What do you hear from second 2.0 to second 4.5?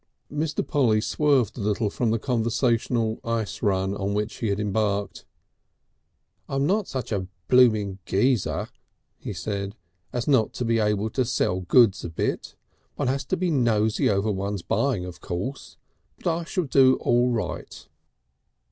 the conversational ice run upon which he